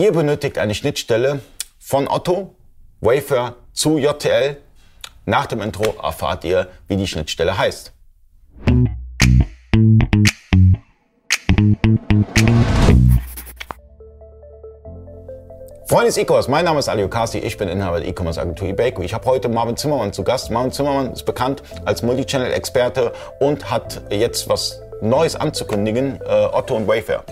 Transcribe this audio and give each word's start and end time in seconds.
Ihr 0.00 0.12
benötigt 0.12 0.56
eine 0.56 0.74
Schnittstelle 0.74 1.40
von 1.78 2.08
Otto, 2.08 2.54
Wayfair 3.02 3.56
zu 3.74 3.98
JTL. 3.98 4.56
Nach 5.26 5.44
dem 5.44 5.60
Intro 5.60 5.94
erfahrt 6.02 6.42
ihr, 6.44 6.68
wie 6.88 6.96
die 6.96 7.06
Schnittstelle 7.06 7.58
heißt. 7.58 7.92
Freunde 15.86 16.06
des 16.06 16.16
E-Commerce, 16.16 16.50
mein 16.50 16.64
Name 16.64 16.78
ist 16.78 16.88
Ali 16.88 17.04
Okasi, 17.04 17.36
ich 17.36 17.58
bin 17.58 17.68
Inhaber 17.68 18.00
der 18.00 18.08
E-Commerce 18.08 18.40
Agentur 18.40 18.68
eBayco. 18.68 19.02
Ich 19.02 19.12
habe 19.12 19.26
heute 19.26 19.50
Marvin 19.50 19.76
Zimmermann 19.76 20.14
zu 20.14 20.24
Gast. 20.24 20.50
Marvin 20.50 20.72
Zimmermann 20.72 21.12
ist 21.12 21.26
bekannt 21.26 21.62
als 21.84 22.02
Multichannel-Experte 22.02 23.12
und 23.38 23.70
hat 23.70 24.00
jetzt 24.08 24.48
was 24.48 24.80
Neues 25.02 25.36
anzukündigen, 25.36 26.22
äh, 26.22 26.48
Otto 26.50 26.74
und 26.74 26.88
Wayfair. 26.88 27.22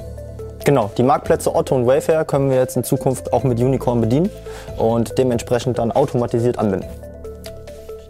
Genau, 0.69 0.91
die 0.99 1.03
Marktplätze 1.03 1.55
Otto 1.55 1.75
und 1.75 1.87
Wayfair 1.87 2.27
können 2.27 2.51
wir 2.51 2.59
jetzt 2.59 2.77
in 2.77 2.85
Zukunft 2.85 3.33
auch 3.33 3.43
mit 3.43 3.59
Unicorn 3.59 4.03
bedienen 4.03 4.29
und 4.77 5.17
dementsprechend 5.17 5.79
dann 5.79 5.91
automatisiert 5.91 6.59
anbinden. 6.59 6.87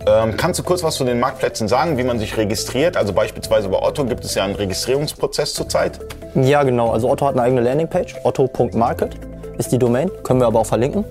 Ähm, 0.09 0.37
kannst 0.37 0.59
du 0.59 0.65
kurz 0.65 0.83
was 0.83 0.97
zu 0.97 1.05
den 1.05 1.21
Marktplätzen 1.21 1.69
sagen, 1.69 1.99
wie 1.99 2.03
man 2.03 2.19
sich 2.19 2.37
registriert? 2.37 2.97
Also 2.97 3.13
beispielsweise 3.13 3.69
bei 3.69 3.81
Otto 3.81 4.05
gibt 4.07 4.25
es 4.25 4.35
ja 4.35 4.43
einen 4.43 4.57
Registrierungsprozess 4.57 5.55
zurzeit. 5.55 6.01
Ja, 6.35 6.65
genau. 6.65 6.91
Also 6.91 7.09
Otto 7.09 7.27
hat 7.27 7.35
eine 7.35 7.43
eigene 7.43 7.61
Landingpage, 7.61 8.17
otto.market 8.25 9.15
ist 9.57 9.71
die 9.71 9.79
Domain, 9.79 10.11
können 10.25 10.41
wir 10.41 10.49
aber 10.49 10.59
auch 10.59 10.67
verlinken. 10.67 11.05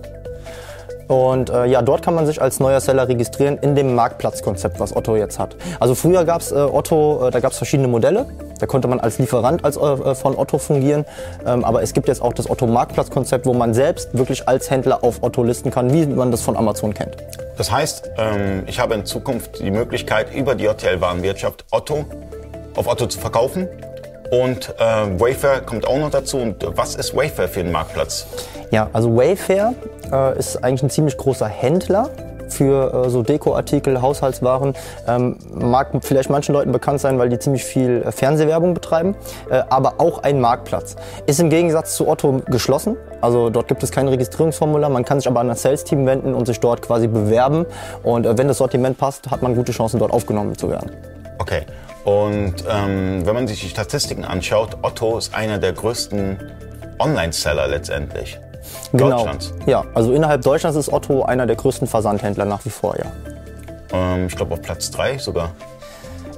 Und 1.07 1.49
äh, 1.49 1.65
ja, 1.65 1.81
dort 1.81 2.01
kann 2.01 2.15
man 2.15 2.25
sich 2.25 2.41
als 2.41 2.59
neuer 2.59 2.81
Seller 2.81 3.07
registrieren 3.07 3.57
in 3.59 3.75
dem 3.75 3.95
Marktplatzkonzept, 3.95 4.79
was 4.79 4.95
Otto 4.95 5.15
jetzt 5.15 5.39
hat. 5.39 5.55
Also 5.79 5.95
früher 5.95 6.25
gab 6.25 6.41
es 6.41 6.51
äh, 6.51 6.55
Otto, 6.55 7.27
äh, 7.27 7.31
da 7.31 7.39
gab 7.39 7.51
es 7.51 7.57
verschiedene 7.57 7.87
Modelle. 7.87 8.25
Da 8.59 8.65
konnte 8.65 8.87
man 8.87 8.99
als 8.99 9.17
Lieferant 9.17 9.63
als, 9.63 9.77
äh, 9.77 10.15
von 10.15 10.37
Otto 10.37 10.57
fungieren. 10.57 11.05
Ähm, 11.45 11.63
aber 11.63 11.81
es 11.81 11.93
gibt 11.93 12.07
jetzt 12.07 12.21
auch 12.21 12.33
das 12.33 12.49
Otto 12.49 12.67
Marktplatzkonzept, 12.67 13.45
wo 13.45 13.53
man 13.53 13.73
selbst 13.73 14.17
wirklich 14.17 14.47
als 14.47 14.69
Händler 14.69 15.03
auf 15.03 15.23
Otto 15.23 15.43
listen 15.43 15.71
kann, 15.71 15.93
wie 15.93 16.05
man 16.05 16.31
das 16.31 16.41
von 16.41 16.57
Amazon 16.57 16.93
kennt. 16.93 17.15
Das 17.57 17.71
heißt, 17.71 18.11
ähm, 18.17 18.63
ich 18.67 18.79
habe 18.79 18.93
in 18.95 19.05
Zukunft 19.05 19.59
die 19.59 19.71
Möglichkeit, 19.71 20.33
über 20.33 20.55
die 20.55 20.65
JTL-Warenwirtschaft 20.65 21.65
Otto 21.71 22.05
auf 22.75 22.87
Otto 22.87 23.07
zu 23.07 23.19
verkaufen. 23.19 23.67
Und 24.29 24.75
äh, 24.77 25.19
Wayfair 25.19 25.61
kommt 25.61 25.87
auch 25.87 25.97
noch 25.97 26.11
dazu. 26.11 26.37
Und 26.37 26.67
was 26.75 26.95
ist 26.95 27.15
Wayfair 27.15 27.47
für 27.47 27.61
ein 27.61 27.71
Marktplatz? 27.71 28.27
Ja, 28.71 28.89
also 28.93 29.15
Wayfair 29.15 29.73
äh, 30.11 30.37
ist 30.37 30.63
eigentlich 30.63 30.83
ein 30.83 30.89
ziemlich 30.89 31.17
großer 31.17 31.47
Händler 31.47 32.09
für 32.49 33.05
äh, 33.05 33.09
so 33.09 33.23
Dekoartikel, 33.23 34.01
Haushaltswaren. 34.01 34.73
Ähm, 35.07 35.37
mag 35.53 35.91
vielleicht 36.01 36.29
manchen 36.29 36.53
Leuten 36.53 36.71
bekannt 36.71 36.99
sein, 36.99 37.19
weil 37.19 37.29
die 37.29 37.39
ziemlich 37.39 37.63
viel 37.63 38.03
äh, 38.05 38.11
Fernsehwerbung 38.11 38.73
betreiben, 38.73 39.15
äh, 39.49 39.63
aber 39.69 39.95
auch 39.99 40.23
ein 40.23 40.39
Marktplatz. 40.39 40.95
Ist 41.25 41.39
im 41.39 41.49
Gegensatz 41.49 41.95
zu 41.95 42.07
Otto 42.07 42.41
geschlossen, 42.45 42.97
also 43.21 43.49
dort 43.49 43.67
gibt 43.67 43.83
es 43.83 43.91
kein 43.91 44.07
Registrierungsformular, 44.07 44.89
man 44.89 45.05
kann 45.05 45.19
sich 45.19 45.27
aber 45.27 45.39
an 45.39 45.47
das 45.47 45.61
Sales-Team 45.61 46.05
wenden 46.05 46.33
und 46.33 46.45
sich 46.45 46.59
dort 46.59 46.81
quasi 46.81 47.07
bewerben 47.07 47.65
und 48.03 48.25
äh, 48.25 48.37
wenn 48.37 48.47
das 48.47 48.57
Sortiment 48.57 48.97
passt, 48.97 49.29
hat 49.29 49.41
man 49.41 49.55
gute 49.55 49.71
Chancen, 49.71 49.99
dort 49.99 50.11
aufgenommen 50.11 50.57
zu 50.57 50.69
werden. 50.69 50.91
Okay. 51.39 51.63
Und 52.03 52.63
ähm, 52.69 53.25
wenn 53.25 53.33
man 53.33 53.47
sich 53.49 53.59
die 53.59 53.67
Statistiken 53.67 54.23
anschaut, 54.23 54.77
Otto 54.81 55.17
ist 55.17 55.35
einer 55.35 55.57
der 55.57 55.73
größten 55.73 56.39
Online-Seller 56.99 57.67
letztendlich. 57.67 58.39
Genau. 58.91 59.17
Deutschlands. 59.17 59.53
Ja, 59.65 59.83
also 59.93 60.13
innerhalb 60.13 60.41
Deutschlands 60.41 60.77
ist 60.77 60.91
Otto 60.91 61.23
einer 61.23 61.45
der 61.45 61.55
größten 61.55 61.87
Versandhändler 61.87 62.45
nach 62.45 62.63
wie 62.65 62.69
vor, 62.69 62.95
ja. 62.97 63.05
Ähm, 63.93 64.27
ich 64.27 64.35
glaube 64.35 64.53
auf 64.53 64.61
Platz 64.61 64.91
3 64.91 65.17
sogar. 65.17 65.51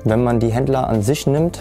Wenn 0.03 0.23
man 0.23 0.39
die 0.39 0.49
Händler 0.49 0.87
an 0.87 1.01
sich 1.01 1.27
nimmt, 1.27 1.59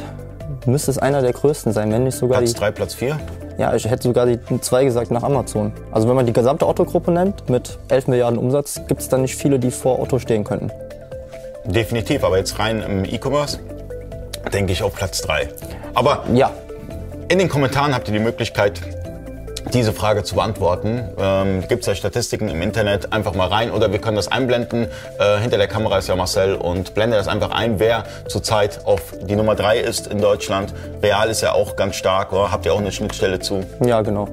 müsste 0.67 0.91
es 0.91 0.99
einer 0.99 1.23
der 1.23 1.33
größten 1.33 1.73
sein, 1.73 1.91
wenn 1.93 2.05
nicht 2.05 2.17
sogar 2.17 2.39
Platz 2.39 2.55
3, 2.55 2.71
Platz 2.71 2.95
4? 2.95 3.19
Ja, 3.59 3.75
ich 3.75 3.91
hätte 3.91 4.05
sogar 4.05 4.27
die 4.27 4.39
2 4.61 4.85
gesagt 4.85 5.11
nach 5.11 5.25
Amazon. 5.25 5.73
Also 5.91 6.09
wenn 6.09 6.15
man 6.15 6.27
die 6.27 6.33
gesamte 6.33 6.67
Otto-Gruppe 6.67 7.11
nimmt 7.11 7.51
mit 7.51 7.79
11 7.89 8.07
Milliarden 8.07 8.39
Umsatz, 8.39 8.81
gibt 8.87 9.01
es 9.01 9.09
da 9.09 9.19
nicht 9.19 9.35
viele, 9.35 9.59
die 9.59 9.73
vor 9.73 9.99
Otto 9.99 10.19
stehen 10.21 10.45
könnten. 10.45 10.71
Definitiv, 11.65 12.23
aber 12.23 12.39
jetzt 12.39 12.59
rein 12.59 12.83
im 12.83 13.05
E-Commerce 13.05 13.59
denke 14.53 14.73
ich 14.73 14.83
auf 14.83 14.95
Platz 14.95 15.21
3. 15.23 15.49
Aber 15.95 16.25
ja. 16.33 16.51
in 17.29 17.39
den 17.39 17.49
Kommentaren 17.49 17.95
habt 17.95 18.09
ihr 18.09 18.15
die 18.15 18.21
Möglichkeit, 18.21 18.81
diese 19.73 19.93
Frage 19.93 20.23
zu 20.25 20.35
beantworten. 20.35 21.09
Ähm, 21.19 21.65
Gibt 21.69 21.83
es 21.83 21.87
ja 21.87 21.95
Statistiken 21.95 22.49
im 22.49 22.63
Internet, 22.63 23.13
einfach 23.13 23.35
mal 23.35 23.49
rein 23.49 23.71
oder 23.71 23.93
wir 23.93 24.01
können 24.01 24.17
das 24.17 24.29
einblenden. 24.29 24.89
Äh, 25.19 25.39
hinter 25.41 25.59
der 25.59 25.69
Kamera 25.69 25.99
ist 25.99 26.09
ja 26.09 26.17
Marcel 26.17 26.55
und 26.55 26.95
blende 26.95 27.17
das 27.17 27.29
einfach 27.29 27.51
ein, 27.51 27.79
wer 27.79 28.05
zurzeit 28.27 28.81
auf 28.85 29.15
die 29.23 29.37
Nummer 29.37 29.55
3 29.55 29.79
ist 29.79 30.07
in 30.07 30.21
Deutschland. 30.21 30.75
Real 31.03 31.29
ist 31.29 31.41
ja 31.41 31.53
auch 31.53 31.77
ganz 31.77 31.97
stark, 31.97 32.33
oder? 32.33 32.51
habt 32.51 32.67
ihr 32.67 32.73
auch 32.73 32.79
eine 32.79 32.93
Schnittstelle 32.93 33.39
zu? 33.39 33.65
Ja, 33.85 34.03
genau. 34.03 34.29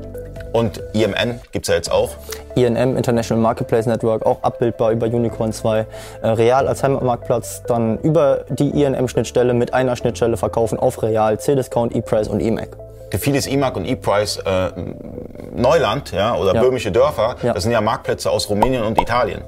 Und 0.55 0.81
IMN 0.93 1.41
gibt 1.51 1.65
es 1.65 1.67
ja 1.67 1.75
jetzt 1.75 1.91
auch. 1.91 2.11
INM, 2.55 2.95
International 2.95 3.41
Marketplace 3.41 3.87
Network, 3.87 4.25
auch 4.25 4.41
abbildbar 4.41 4.91
über 4.91 5.05
Unicorn 5.05 5.51
2. 5.51 5.85
Äh, 6.21 6.27
Real 6.29 6.69
als 6.69 6.81
Heimatmarktplatz, 6.81 7.63
dann 7.67 7.97
über 7.99 8.45
die 8.47 8.69
INM-Schnittstelle 8.69 9.53
mit 9.53 9.73
einer 9.73 9.97
Schnittstelle 9.97 10.37
verkaufen 10.37 10.79
auf 10.79 11.03
Real, 11.03 11.37
C-Discount, 11.37 11.93
E-Price 11.93 12.29
und 12.29 12.39
E-Mac. 12.39 12.69
Für 13.15 13.19
vieles 13.21 13.47
E-Mark 13.47 13.77
und 13.77 13.85
E-Price 13.85 14.39
äh, 14.45 14.71
Neuland 15.55 16.11
ja, 16.11 16.35
oder 16.35 16.53
ja. 16.53 16.61
böhmische 16.61 16.91
Dörfer, 16.91 17.37
ja. 17.43 17.53
das 17.53 17.63
sind 17.63 17.71
ja 17.71 17.79
Marktplätze 17.79 18.29
aus 18.29 18.49
Rumänien 18.49 18.83
und 18.83 18.99
Italien. 18.99 19.41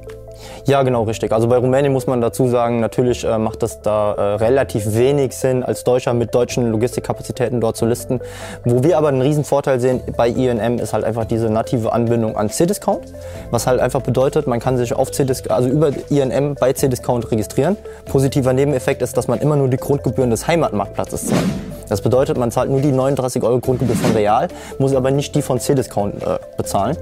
Ja, 0.63 0.83
genau, 0.83 1.03
richtig. 1.03 1.33
Also 1.33 1.49
bei 1.49 1.57
Rumänien 1.57 1.91
muss 1.91 2.07
man 2.07 2.21
dazu 2.21 2.47
sagen, 2.47 2.79
natürlich 2.79 3.25
äh, 3.25 3.37
macht 3.37 3.63
es 3.63 3.81
da 3.81 4.13
äh, 4.13 4.21
relativ 4.35 4.95
wenig 4.95 5.35
Sinn, 5.35 5.63
als 5.63 5.83
Deutscher 5.83 6.13
mit 6.13 6.33
deutschen 6.33 6.71
Logistikkapazitäten 6.71 7.59
dort 7.59 7.75
zu 7.75 7.85
listen. 7.85 8.21
Wo 8.63 8.83
wir 8.83 8.97
aber 8.97 9.09
einen 9.09 9.21
riesen 9.21 9.43
Vorteil 9.43 9.81
sehen 9.81 9.99
bei 10.15 10.29
INM 10.29 10.79
ist 10.79 10.93
halt 10.93 11.03
einfach 11.03 11.25
diese 11.25 11.49
native 11.49 11.91
Anbindung 11.91 12.37
an 12.37 12.49
C-Discount, 12.49 13.13
was 13.51 13.67
halt 13.67 13.81
einfach 13.81 14.01
bedeutet, 14.01 14.47
man 14.47 14.61
kann 14.61 14.77
sich 14.77 14.93
auf 14.93 15.09
also 15.49 15.67
über 15.67 15.91
INM 16.09 16.55
bei 16.55 16.71
C-Discount 16.71 17.29
registrieren. 17.31 17.75
Positiver 18.05 18.53
Nebeneffekt 18.53 19.01
ist, 19.01 19.17
dass 19.17 19.27
man 19.27 19.39
immer 19.39 19.57
nur 19.57 19.67
die 19.67 19.77
Grundgebühren 19.77 20.29
des 20.29 20.47
Heimatmarktplatzes 20.47 21.27
zahlt. 21.27 21.43
Das 21.89 22.01
bedeutet, 22.01 22.37
man 22.37 22.51
zahlt 22.51 22.69
nur 22.69 22.81
die 22.81 22.91
39 22.91 23.43
Euro 23.43 23.59
Grundgebühr 23.59 23.95
von 23.95 24.11
Real, 24.11 24.47
muss 24.79 24.93
aber 24.93 25.11
nicht 25.11 25.35
die 25.35 25.41
von 25.41 25.59
C-Discount 25.59 26.21
äh, 26.23 26.39
bezahlen. 26.57 26.97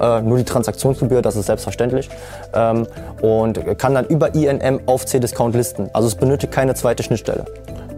Äh, 0.00 0.22
nur 0.22 0.38
die 0.38 0.44
Transaktionsgebühr, 0.44 1.22
das 1.22 1.36
ist 1.36 1.46
selbstverständlich. 1.46 2.08
Ähm, 2.52 2.86
und 3.20 3.78
kann 3.78 3.94
dann 3.94 4.06
über 4.06 4.34
INM 4.34 4.80
auf 4.86 5.06
C-Discount 5.06 5.54
listen. 5.54 5.88
Also 5.92 6.08
es 6.08 6.14
benötigt 6.14 6.52
keine 6.52 6.74
zweite 6.74 7.02
Schnittstelle. 7.02 7.44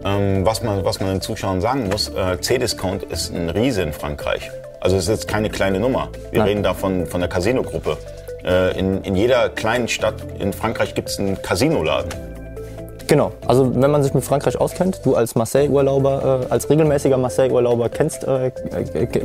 Ähm, 0.05 0.45
was, 0.45 0.61
man, 0.61 0.85
was 0.85 0.99
man 0.99 1.09
den 1.09 1.21
Zuschauern 1.21 1.61
sagen 1.61 1.89
muss, 1.89 2.09
äh, 2.09 2.39
C-Discount 2.39 3.03
ist 3.03 3.33
ein 3.33 3.49
Riese 3.49 3.81
in 3.81 3.93
Frankreich. 3.93 4.51
Also 4.79 4.95
es 4.95 5.03
ist 5.03 5.09
jetzt 5.09 5.27
keine 5.27 5.49
kleine 5.49 5.79
Nummer. 5.79 6.09
Wir 6.31 6.39
Nein. 6.39 6.49
reden 6.49 6.63
da 6.63 6.73
von, 6.73 7.07
von 7.07 7.19
der 7.19 7.29
Casino-Gruppe. 7.29 7.97
Äh, 8.45 8.77
in, 8.79 9.01
in 9.03 9.15
jeder 9.15 9.49
kleinen 9.49 9.87
Stadt 9.87 10.15
in 10.39 10.53
Frankreich 10.53 10.93
gibt 10.93 11.09
es 11.09 11.19
einen 11.19 11.41
Casinoladen. 11.41 12.11
Genau, 13.07 13.31
also 13.47 13.73
wenn 13.73 13.89
man 13.89 14.03
sich 14.03 14.13
mit 14.13 14.25
Frankreich 14.25 14.59
auskennt, 14.59 14.99
du 15.05 15.15
als 15.15 15.33
Marseille-Urlauber, 15.35 16.41
äh, 16.49 16.51
als 16.51 16.69
regelmäßiger 16.69 17.17
Marseille-Urlauber 17.17 17.87
kennst, 17.87 18.25
äh, 18.25 18.51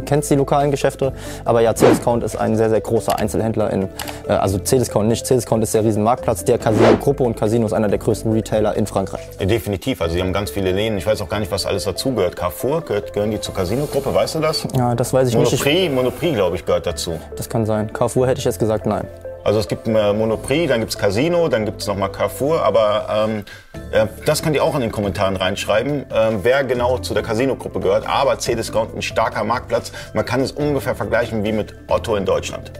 kennst 0.06 0.30
die 0.30 0.36
lokalen 0.36 0.70
Geschäfte, 0.70 1.12
aber 1.44 1.62
ja, 1.62 1.74
C-Discount 1.74 2.22
ist 2.22 2.36
ein 2.36 2.56
sehr, 2.56 2.70
sehr 2.70 2.80
großer 2.80 3.18
Einzelhändler 3.18 3.72
in, 3.72 3.88
äh, 4.28 4.34
also 4.34 4.58
C-Discount 4.58 5.08
nicht, 5.08 5.26
C-Discount 5.26 5.64
ist 5.64 5.74
der 5.74 5.82
Riesenmarktplatz 5.82 6.44
der 6.44 6.58
Casino-Gruppe 6.58 7.24
und 7.24 7.36
Casino 7.36 7.66
ist 7.66 7.72
einer 7.72 7.88
der 7.88 7.98
größten 7.98 8.32
Retailer 8.32 8.76
in 8.76 8.86
Frankreich. 8.86 9.22
Ja, 9.40 9.46
definitiv, 9.46 10.00
also 10.00 10.14
sie 10.14 10.20
haben 10.20 10.32
ganz 10.32 10.50
viele 10.50 10.70
Läden, 10.70 10.96
ich 10.96 11.06
weiß 11.06 11.20
auch 11.20 11.28
gar 11.28 11.40
nicht, 11.40 11.50
was 11.50 11.66
alles 11.66 11.82
dazugehört. 11.82 12.36
Carrefour, 12.36 12.82
gehört, 12.82 13.12
gehören 13.12 13.32
die 13.32 13.40
zur 13.40 13.54
Casino-Gruppe, 13.54 14.14
weißt 14.14 14.36
du 14.36 14.38
das? 14.38 14.64
Ja, 14.76 14.94
das 14.94 15.12
weiß 15.12 15.28
ich 15.28 15.34
Monoprix, 15.34 15.64
nicht. 15.64 15.92
Monoprix, 15.92 16.34
glaube 16.34 16.54
ich, 16.54 16.64
gehört 16.64 16.86
dazu. 16.86 17.18
Das 17.36 17.48
kann 17.48 17.66
sein. 17.66 17.92
Carrefour 17.92 18.28
hätte 18.28 18.38
ich 18.38 18.44
jetzt 18.44 18.60
gesagt, 18.60 18.86
nein. 18.86 19.08
Also 19.44 19.58
es 19.58 19.68
gibt 19.68 19.86
Monoprix, 19.86 20.68
dann 20.68 20.80
gibt 20.80 20.92
es 20.92 20.98
Casino, 20.98 21.48
dann 21.48 21.64
gibt 21.64 21.80
es 21.80 21.86
nochmal 21.86 22.12
Carrefour, 22.12 22.62
aber 22.62 23.26
ähm, 23.28 23.44
äh, 23.90 24.06
das 24.24 24.42
könnt 24.42 24.54
ihr 24.54 24.62
auch 24.62 24.74
in 24.74 24.80
den 24.80 24.92
Kommentaren 24.92 25.36
reinschreiben, 25.36 26.10
äh, 26.10 26.30
wer 26.42 26.64
genau 26.64 26.98
zu 26.98 27.12
der 27.14 27.22
Casino-Gruppe 27.22 27.80
gehört. 27.80 28.06
Aber 28.06 28.38
C-Discount 28.38 28.94
ein 28.94 29.02
starker 29.02 29.44
Marktplatz. 29.44 29.92
Man 30.14 30.24
kann 30.24 30.40
es 30.40 30.52
ungefähr 30.52 30.94
vergleichen 30.94 31.42
wie 31.44 31.52
mit 31.52 31.74
Otto 31.88 32.14
in 32.16 32.24
Deutschland. 32.24 32.70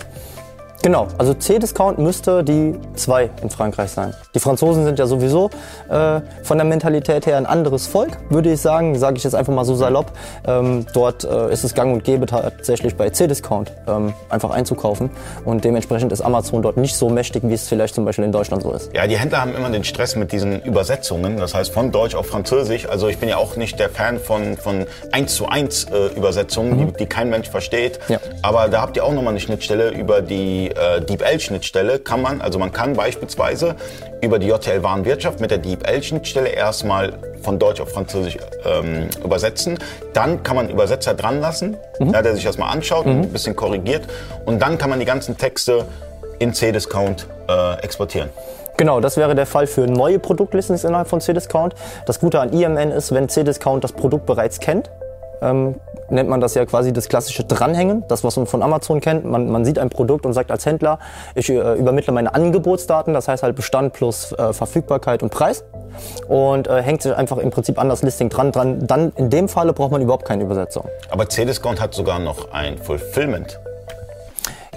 Genau, 0.83 1.07
also 1.17 1.33
C-Discount 1.33 1.99
müsste 1.99 2.43
die 2.43 2.75
2 2.97 3.31
in 3.41 3.51
Frankreich 3.51 3.93
sein. 3.93 4.15
Die 4.35 4.41
Franzosen 4.41 4.85
sind 4.85 4.99
ja 4.99 5.07
sowieso 5.07 5.49
äh, 5.89 6.21
von 6.43 6.59
der 6.59 6.65
Mentalität 6.65 7.25
her 7.27 7.37
ein 7.37 7.47
anderes 7.47 7.87
Volk, 7.87 8.19
würde 8.31 8.53
ich 8.53 8.61
sagen, 8.61 8.99
sage 8.99 9.17
ich 9.17 9.23
jetzt 9.23 9.35
einfach 9.35 9.53
mal 9.53 9.65
so 9.65 9.77
salopp. 9.77 10.11
Ähm, 10.45 10.85
dort 10.93 11.23
äh, 11.23 11.53
ist 11.53 11.63
es 11.63 11.75
gang 11.75 11.93
und 11.93 12.03
gäbe 12.03 12.27
tatsächlich 12.27 12.97
bei 12.97 13.11
C-Discount 13.11 13.71
ähm, 13.87 14.13
einfach 14.29 14.51
einzukaufen 14.51 15.11
und 15.45 15.63
dementsprechend 15.63 16.11
ist 16.11 16.21
Amazon 16.21 16.63
dort 16.63 16.77
nicht 16.77 16.97
so 16.97 17.09
mächtig, 17.09 17.45
wie 17.47 17.55
es 17.55 17.69
vielleicht 17.69 17.95
zum 17.95 18.05
Beispiel 18.05 18.25
in 18.25 18.33
Deutschland 18.33 18.65
so 18.65 18.73
ist. 18.73 18.93
Ja, 18.93 19.07
die 19.07 19.17
Händler 19.17 19.41
haben 19.41 19.55
immer 19.55 19.71
den 19.71 19.85
Stress 19.85 20.17
mit 20.17 20.33
diesen 20.33 20.63
Übersetzungen, 20.63 21.37
das 21.37 21.55
heißt 21.55 21.73
von 21.73 21.93
Deutsch 21.93 22.17
auf 22.17 22.27
Französisch. 22.27 22.89
Also 22.89 23.07
ich 23.07 23.19
bin 23.19 23.29
ja 23.29 23.37
auch 23.37 23.55
nicht 23.55 23.79
der 23.79 23.89
Fan 23.89 24.19
von, 24.19 24.57
von 24.57 24.87
1 25.13 25.33
zu 25.33 25.47
1 25.47 25.85
äh, 25.85 26.07
Übersetzungen, 26.17 26.73
mhm. 26.73 26.87
die, 26.89 26.93
die, 27.05 27.07
kein 27.07 27.31
Mensch 27.31 27.49
versteht. 27.49 28.01
Ja. 28.09 28.19
Aber 28.43 28.67
da 28.67 28.83
habt 28.83 28.97
ihr 28.97 29.05
auch 29.05 29.13
nochmal 29.13 29.31
eine 29.31 29.41
Schnittstelle 29.41 29.91
über 29.91 30.23
die 30.23 30.72
äh, 30.73 31.01
DeepL-Schnittstelle 31.01 31.99
kann 31.99 32.23
man, 32.23 32.41
also 32.41 32.59
man 32.59 32.73
kann 32.73 32.95
beispielsweise 32.95 33.77
über 34.21 34.39
die 34.39 34.49
JTL-Warenwirtschaft 34.49 35.41
mit 35.41 35.51
der 35.51 35.59
DeepL-Schnittstelle 35.59 36.49
erstmal 36.49 37.15
von 37.43 37.59
Deutsch 37.59 37.81
auf 37.81 37.91
Französisch 37.91 38.39
ähm, 38.65 39.09
übersetzen. 39.25 39.79
Dann 40.13 40.43
kann 40.43 40.57
man 40.57 40.67
einen 40.67 40.75
Übersetzer 40.75 41.15
dran 41.15 41.41
lassen, 41.41 41.77
mhm. 41.99 42.13
ja, 42.13 42.23
der 42.23 42.35
sich 42.35 42.45
das 42.45 42.59
mal 42.59 42.71
anschaut, 42.71 43.07
mhm. 43.07 43.23
ein 43.23 43.33
bisschen 43.33 43.57
korrigiert. 43.57 44.03
Und 44.45 44.61
dann 44.61 44.79
kann 44.79 44.91
man 44.91 45.01
die 45.01 45.07
ganzen 45.07 45.37
Texte 45.37 45.85
in 46.39 46.53
C-Discount 46.55 47.27
äh, 47.49 47.83
exportieren. 47.83 48.31
Genau, 48.77 49.01
das 49.01 49.17
wäre 49.17 49.35
der 49.35 49.47
Fall 49.47 49.67
für 49.67 49.87
neue 49.87 50.19
Produktlistings 50.19 50.85
innerhalb 50.85 51.09
von 51.09 51.21
C-Discount. 51.21 51.75
Das 52.07 52.21
Gute 52.21 52.41
an 52.41 52.53
IMN 52.53 52.91
ist, 52.91 53.13
wenn 53.13 53.29
C-Discount 53.29 53.85
das 53.85 53.93
Produkt 53.93 54.27
bereits 54.27 54.61
kennt, 54.61 54.91
ähm, 55.43 55.77
nennt 56.13 56.29
man 56.29 56.41
das 56.41 56.55
ja 56.55 56.65
quasi 56.67 56.93
das 56.93 57.09
klassische 57.09 57.45
Dranhängen, 57.45 58.05
das 58.09 58.23
was 58.25 58.37
man 58.37 58.47
von 58.47 58.63
Amazon 58.63 59.01
kennt. 59.01 59.25
Man, 59.25 59.51
man 59.51 59.65
sieht 59.65 59.79
ein 59.79 59.91
Produkt 59.91 60.27
und 60.27 60.33
sagt 60.33 60.51
als 60.51 60.67
Händler, 60.67 60.99
ich 61.35 61.49
äh, 61.51 61.75
übermittle 61.75 62.13
meine 62.13 62.35
Angebotsdaten, 62.35 63.15
das 63.15 63.29
heißt 63.29 63.43
halt 63.43 63.57
Bestand 63.57 63.93
plus 63.93 64.33
äh, 64.33 64.53
Verfügbarkeit 64.53 65.23
und 65.23 65.31
Preis 65.31 65.65
und 66.29 66.69
äh, 66.69 66.83
hängt 66.83 67.03
sich 67.03 67.15
einfach 67.15 67.39
im 67.39 67.51
Prinzip 67.51 67.79
an 67.79 67.89
das 67.89 68.03
Listing 68.03 68.29
dran. 68.29 68.53
dran. 68.53 68.87
Dann 68.87 69.13
in 69.17 69.31
dem 69.31 69.49
Falle 69.49 69.73
braucht 69.73 69.93
man 69.93 70.03
überhaupt 70.03 70.25
keine 70.25 70.45
Übersetzung. 70.45 70.85
Aber 71.11 71.27
Cdiscount 71.29 71.81
hat 71.81 71.95
sogar 71.95 72.19
noch 72.19 72.53
ein 72.53 72.79
Fulfillment. 72.79 73.59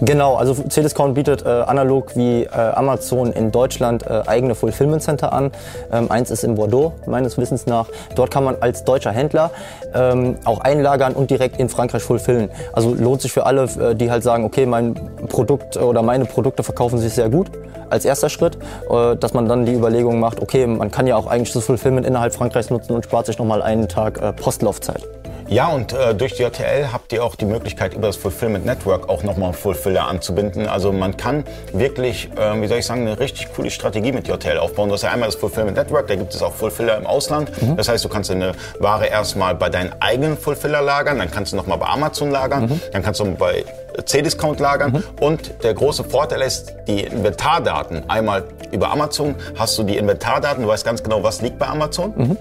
Genau, 0.02 0.36
also 0.36 0.54
Cdiscount 0.54 1.16
bietet 1.16 1.46
äh, 1.46 1.48
analog 1.48 2.18
wie 2.18 2.44
äh, 2.44 2.50
Amazon 2.50 3.32
in 3.32 3.54
Deutschland 3.54 4.06
äh, 4.06 4.24
eigene 4.26 4.54
Fulfillment 4.54 5.02
Center 5.02 5.32
an. 5.32 5.54
Ähm, 5.90 6.12
eins 6.12 6.32
ist 6.32 6.44
in 6.44 6.56
Bordeaux, 6.56 6.92
meines 7.06 7.38
Wissens 7.38 7.66
nach. 7.66 7.88
Dort 8.14 8.30
kann 8.30 8.44
man 8.44 8.58
als 8.60 8.84
deutscher 8.84 9.12
Händler 9.12 9.52
ähm, 9.94 10.36
auch 10.44 10.60
einlagern 10.60 11.14
und 11.14 11.30
direkt 11.30 11.62
in 11.62 11.70
Frankreich 11.70 12.04
fulfillen. 12.04 12.50
Also 12.74 12.94
lohnt 12.94 13.22
sich 13.22 13.32
für 13.32 13.46
alle, 13.46 13.64
äh, 13.64 13.96
die 13.96 14.12
halt 14.12 14.24
sagen, 14.24 14.44
okay, 14.44 14.66
mein 14.66 14.96
Produkt 15.30 15.78
oder 15.78 16.02
meine 16.02 16.26
Produkte 16.26 16.64
verkaufen 16.64 17.00
sich 17.00 17.14
sehr 17.14 17.30
gut 17.30 17.50
als 17.90 18.04
erster 18.04 18.28
Schritt, 18.28 18.58
äh, 18.90 19.16
dass 19.16 19.34
man 19.34 19.48
dann 19.48 19.66
die 19.66 19.74
Überlegung 19.74 20.20
macht, 20.20 20.42
okay, 20.42 20.68
man 20.68 20.92
kann 20.92 21.08
ja 21.08 21.16
auch 21.16 21.28
eigentlich 21.28 21.54
das 21.54 21.64
Fulfillment 21.64 22.06
innerhalb 22.06 22.34
Frankreichs 22.34 22.70
nutzen 22.70 22.94
und 22.94 23.06
spart 23.06 23.28
sich 23.28 23.38
nochmal 23.38 23.62
einen 23.62 23.88
Tag 23.88 24.22
äh, 24.22 24.34
Postlaufzeit. 24.34 25.08
Ja, 25.48 25.68
und 25.68 25.94
äh, 25.94 26.16
durch 26.16 26.34
die 26.34 26.44
JTL 26.44 26.92
habt 26.92 27.14
ihr 27.14 27.24
auch 27.24 27.36
die 27.36 27.46
Möglichkeit, 27.46 27.94
über 27.94 28.08
das 28.08 28.16
Fulfillment 28.16 28.66
Network 28.66 29.10
auch 29.10 29.22
nochmal 29.24 29.54
Fulfiller 29.54 30.08
anzubinden. 30.08 30.68
Also 30.68 30.92
man 30.92 31.18
kann 31.18 31.44
wirklich, 31.72 32.30
äh, 32.36 32.62
wie 32.62 32.68
soll 32.68 32.80
ich 32.80 32.86
sagen, 32.86 33.02
eine 33.02 33.20
richtig 33.20 33.54
coole 33.54 33.70
Strategie 33.70 34.12
mit 34.12 34.28
JTL 34.28 34.58
aufbauen. 34.58 34.90
Du 34.90 34.96
hast 34.96 35.04
ja 35.04 35.12
einmal 35.12 35.28
das 35.28 35.36
Fulfillment 35.36 35.78
Network, 35.78 36.08
da 36.08 36.16
gibt 36.16 36.34
es 36.34 36.42
auch 36.42 36.54
Fulfiller 36.54 36.98
im 36.98 37.06
Ausland. 37.06 37.52
Mhm. 37.62 37.78
Das 37.78 37.88
heißt, 37.88 38.04
du 38.04 38.10
kannst 38.10 38.32
deine 38.32 38.54
Ware 38.80 39.06
erstmal 39.06 39.54
bei 39.54 39.70
deinen 39.70 39.94
eigenen 40.00 40.36
Fulfiller 40.36 40.82
lagern, 40.82 41.20
dann 41.20 41.30
kannst 41.30 41.54
du 41.54 41.58
nochmal 41.58 41.78
bei 41.78 41.88
Amazon 41.88 42.32
lagern, 42.32 42.64
mhm. 42.66 42.82
dann 42.92 43.04
kannst 43.04 43.20
du 43.20 43.26
bei 43.36 43.64
C-Discount 44.04 44.60
lagern. 44.60 44.94
Mhm. 44.94 45.04
Und 45.24 45.64
der 45.64 45.76
große 45.76 46.04
Vorteil 46.06 46.42
ist, 46.42 46.74
die 46.88 47.02
Inventardaten, 47.02 48.10
einmal 48.10 48.46
über 48.72 48.92
Amazon 48.92 49.36
hast 49.58 49.78
du 49.78 49.84
die 49.84 49.98
Inventardaten, 49.98 50.64
du 50.64 50.70
weißt 50.70 50.86
ganz 50.86 51.04
genau, 51.04 51.22
was 51.22 51.42
liegt 51.42 51.60
bei 51.60 51.68
Amazon. 51.68 52.38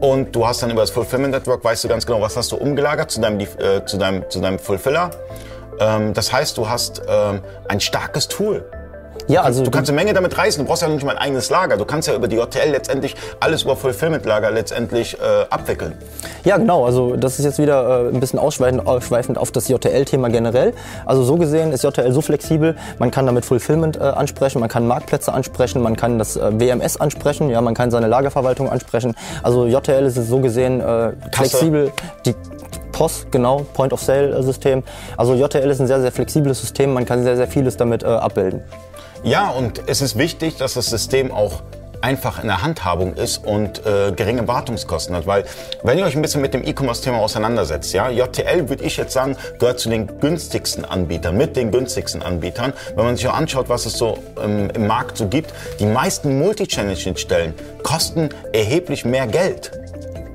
Und 0.00 0.34
du 0.34 0.46
hast 0.46 0.62
dann 0.62 0.70
über 0.70 0.80
das 0.80 0.90
Fulfillment 0.90 1.34
Network, 1.34 1.62
weißt 1.62 1.84
du 1.84 1.88
ganz 1.88 2.06
genau, 2.06 2.20
was 2.22 2.36
hast 2.36 2.52
du 2.52 2.56
umgelagert 2.56 3.10
zu 3.10 3.20
deinem, 3.20 3.40
äh, 3.40 3.84
zu 3.84 3.98
deinem, 3.98 4.28
zu 4.30 4.40
deinem 4.40 4.58
Fulfiller. 4.58 5.10
Ähm, 5.78 6.14
das 6.14 6.32
heißt, 6.32 6.56
du 6.56 6.68
hast 6.68 7.02
ähm, 7.06 7.40
ein 7.68 7.80
starkes 7.80 8.26
Tool. 8.28 8.64
Ja, 9.30 9.42
also 9.42 9.62
du 9.62 9.70
kannst 9.70 9.88
eine 9.88 9.96
Menge 9.96 10.12
damit 10.12 10.36
reisen. 10.36 10.60
Du 10.60 10.66
brauchst 10.66 10.82
ja 10.82 10.88
nicht 10.88 11.04
mal 11.04 11.12
ein 11.12 11.18
eigenes 11.18 11.50
Lager. 11.50 11.76
Du 11.76 11.84
kannst 11.84 12.08
ja 12.08 12.14
über 12.14 12.26
die 12.26 12.36
JTL 12.36 12.70
letztendlich 12.70 13.14
alles 13.38 13.62
über 13.62 13.76
Fulfillment-Lager 13.76 14.50
letztendlich 14.50 15.14
äh, 15.14 15.46
abwickeln. 15.48 15.94
Ja, 16.44 16.56
genau. 16.56 16.84
Also 16.84 17.14
das 17.16 17.38
ist 17.38 17.44
jetzt 17.44 17.58
wieder 17.58 18.06
äh, 18.06 18.08
ein 18.08 18.18
bisschen 18.18 18.40
ausschweifend, 18.40 18.86
ausschweifend 18.86 19.38
auf 19.38 19.52
das 19.52 19.68
JTL-Thema 19.68 20.30
generell. 20.30 20.74
Also 21.06 21.22
so 21.22 21.36
gesehen 21.36 21.72
ist 21.72 21.84
JTL 21.84 22.12
so 22.12 22.20
flexibel. 22.20 22.76
Man 22.98 23.12
kann 23.12 23.26
damit 23.26 23.44
Fulfillment 23.44 23.96
äh, 23.96 24.00
ansprechen, 24.00 24.58
man 24.58 24.68
kann 24.68 24.86
Marktplätze 24.88 25.32
ansprechen, 25.32 25.80
man 25.80 25.96
kann 25.96 26.18
das 26.18 26.36
äh, 26.36 26.58
WMS 26.58 26.96
ansprechen, 26.96 27.50
ja, 27.50 27.60
man 27.60 27.74
kann 27.74 27.92
seine 27.92 28.08
Lagerverwaltung 28.08 28.68
ansprechen. 28.68 29.14
Also 29.44 29.66
JTL 29.66 30.06
ist 30.06 30.16
so 30.16 30.40
gesehen 30.40 30.80
äh, 30.80 31.12
flexibel. 31.32 31.92
Die 32.26 32.34
POS, 32.92 33.26
genau, 33.30 33.64
Point 33.74 33.92
of 33.92 34.02
Sale 34.02 34.42
System. 34.42 34.82
Also 35.16 35.34
JTL 35.34 35.70
ist 35.70 35.80
ein 35.80 35.86
sehr, 35.86 36.00
sehr 36.00 36.12
flexibles 36.12 36.60
System. 36.60 36.92
Man 36.92 37.06
kann 37.06 37.22
sehr, 37.22 37.36
sehr 37.36 37.46
vieles 37.46 37.76
damit 37.76 38.02
äh, 38.02 38.06
abbilden. 38.06 38.62
Ja, 39.22 39.50
und 39.50 39.82
es 39.86 40.00
ist 40.00 40.16
wichtig, 40.16 40.56
dass 40.56 40.74
das 40.74 40.86
System 40.86 41.30
auch 41.30 41.62
einfach 42.00 42.40
in 42.40 42.46
der 42.46 42.62
Handhabung 42.62 43.14
ist 43.14 43.44
und 43.44 43.84
äh, 43.84 44.12
geringe 44.12 44.48
Wartungskosten 44.48 45.14
hat. 45.14 45.26
Weil 45.26 45.44
wenn 45.82 45.98
ihr 45.98 46.06
euch 46.06 46.16
ein 46.16 46.22
bisschen 46.22 46.40
mit 46.40 46.54
dem 46.54 46.66
E-Commerce-Thema 46.66 47.18
auseinandersetzt, 47.18 47.92
ja, 47.92 48.08
JTL 48.08 48.70
würde 48.70 48.82
ich 48.84 48.96
jetzt 48.96 49.12
sagen, 49.12 49.36
gehört 49.58 49.78
zu 49.78 49.90
den 49.90 50.18
günstigsten 50.20 50.86
Anbietern, 50.86 51.36
mit 51.36 51.56
den 51.56 51.70
günstigsten 51.70 52.22
Anbietern. 52.22 52.72
Wenn 52.96 53.04
man 53.04 53.16
sich 53.16 53.28
auch 53.28 53.34
anschaut, 53.34 53.68
was 53.68 53.84
es 53.84 53.98
so 53.98 54.18
ähm, 54.42 54.70
im 54.74 54.86
Markt 54.86 55.18
so 55.18 55.26
gibt, 55.28 55.52
die 55.78 55.86
meisten 55.86 56.38
Multi-Channel-Schnittstellen 56.38 57.54
kosten 57.82 58.30
erheblich 58.52 59.04
mehr 59.04 59.26
Geld. 59.26 59.72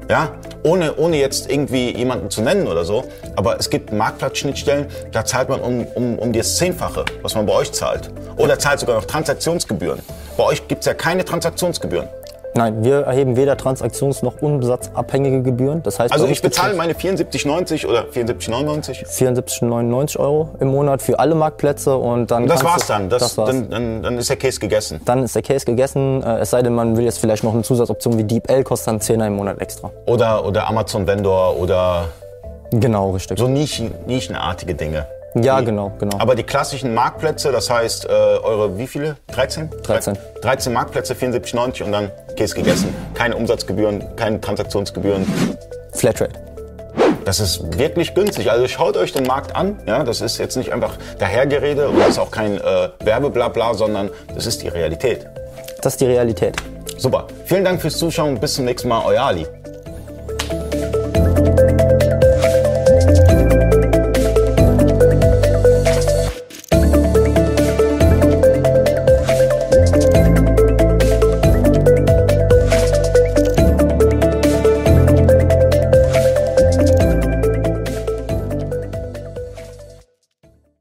Ja, 0.08 0.36
ohne, 0.66 0.96
ohne 0.96 1.18
jetzt 1.18 1.50
irgendwie 1.50 1.96
jemanden 1.96 2.30
zu 2.30 2.42
nennen 2.42 2.68
oder 2.68 2.84
so. 2.84 3.06
Aber 3.36 3.58
es 3.60 3.70
gibt 3.70 3.94
Marktplatzschnittstellen, 3.94 4.88
da 5.12 5.24
zahlt 5.24 5.48
man 5.48 5.62
um, 5.62 5.86
um, 5.94 6.20
um 6.20 6.34
das 6.34 6.58
Zehnfache, 6.58 7.06
was 7.22 7.36
man 7.36 7.46
bei 7.46 7.54
euch 7.54 7.72
zahlt. 7.72 8.10
Oder 8.38 8.58
zahlt 8.58 8.80
sogar 8.80 8.96
noch 8.96 9.06
Transaktionsgebühren. 9.06 10.00
Bei 10.36 10.44
euch 10.44 10.68
gibt 10.68 10.82
es 10.82 10.88
ja 10.88 10.96
keine 10.96 11.24
Transaktionsgebühren. 11.24 12.10
Nein, 12.58 12.86
wir 12.86 13.02
erheben 13.02 13.36
weder 13.36 13.56
transaktions- 13.56 14.24
noch 14.24 14.42
umsatzabhängige 14.42 15.42
Gebühren. 15.44 15.84
Das 15.84 16.00
heißt, 16.00 16.14
also 16.14 16.26
ich 16.26 16.42
bezahle 16.42 16.74
meine 16.74 16.94
74,90 16.94 17.86
oder 17.86 18.06
74,99? 18.06 19.06
74,99 19.06 20.18
Euro 20.18 20.50
im 20.62 20.70
Monat 20.70 21.02
für 21.02 21.20
alle 21.20 21.36
Marktplätze 21.36 21.98
und 21.98 22.32
dann. 22.32 22.48
Das 22.48 22.64
war's 22.64 22.88
dann. 22.88 23.10
Das, 23.10 23.22
das 23.22 23.38
war's. 23.38 23.50
Dann, 23.50 23.70
dann, 23.70 24.04
dann, 24.04 24.18
ist 24.18 24.30
der 24.30 24.38
Case 24.38 24.60
gegessen. 24.60 25.02
Dann 25.04 25.24
ist 25.24 25.36
der 25.36 25.42
Case 25.42 25.66
gegessen. 25.66 26.24
Äh, 26.24 26.40
es 26.40 26.52
sei 26.52 26.62
denn, 26.62 26.74
man 26.74 26.96
will 26.96 27.04
jetzt 27.04 27.20
vielleicht 27.20 27.44
noch 27.44 27.54
eine 27.54 27.64
Zusatzoption 27.64 28.18
wie 28.18 28.24
DeepL, 28.24 28.64
kostet 28.64 28.88
dann 28.88 29.02
10 29.02 29.20
im 29.20 29.36
Monat 29.36 29.60
extra. 29.60 29.92
Oder, 30.06 30.46
oder 30.46 30.70
Amazon 30.70 31.06
Vendor 31.06 31.58
oder. 31.60 32.06
Genau, 32.72 33.12
richtig. 33.12 33.38
So 33.38 33.50
Nischen, 33.50 33.94
nischenartige 34.06 34.76
Dinge. 34.76 35.08
Ja, 35.36 35.60
die, 35.60 35.66
genau, 35.66 35.92
genau. 36.00 36.18
Aber 36.20 36.36
die 36.36 36.44
klassischen 36.44 36.94
Marktplätze, 36.94 37.52
das 37.52 37.70
heißt, 37.70 38.06
äh, 38.06 38.10
eure 38.10 38.78
wie 38.78 38.88
viele? 38.88 39.18
13? 39.34 39.70
13. 39.84 40.18
13 40.42 40.72
Marktplätze, 40.74 41.14
74,90 41.14 41.84
und 41.84 41.92
dann 41.92 42.12
Käse 42.38 42.56
gegessen. 42.56 42.94
Keine 43.14 43.36
Umsatzgebühren, 43.36 44.04
keine 44.16 44.40
Transaktionsgebühren. 44.40 45.26
Flatrate. 45.94 46.40
Das 47.26 47.40
ist 47.40 47.78
wirklich 47.78 48.14
günstig. 48.14 48.52
Also 48.52 48.68
schaut 48.68 48.96
euch 48.98 49.12
den 49.12 49.26
Markt 49.26 49.56
an. 49.56 49.80
Ja, 49.86 50.04
das 50.04 50.22
ist 50.22 50.38
jetzt 50.38 50.56
nicht 50.56 50.72
einfach 50.72 50.96
dahergerede 51.20 51.90
und 51.90 52.00
das 52.00 52.10
ist 52.10 52.20
auch 52.20 52.32
kein 52.32 52.58
äh, 52.58 52.90
Werbeblabla, 53.04 53.74
sondern 53.74 54.12
das 54.34 54.46
ist 54.46 54.62
die 54.62 54.68
Realität. 54.68 55.26
Das 55.82 55.94
ist 55.94 56.02
die 56.02 56.06
Realität. 56.06 56.56
Super. 56.98 57.28
Vielen 57.46 57.66
Dank 57.66 57.82
fürs 57.82 57.98
Zuschauen. 57.98 58.40
Bis 58.40 58.54
zum 58.54 58.66
nächsten 58.66 58.88
Mal. 58.88 59.04
Euer 59.06 59.24
Ali. 59.24 59.46